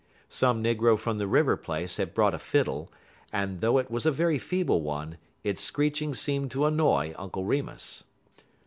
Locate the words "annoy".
6.65-7.13